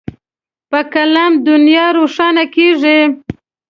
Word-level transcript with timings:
په 0.69 0.79
قلم 0.93 1.31
دنیا 1.47 1.85
روښانه 1.97 2.43
کېږي. 2.55 2.99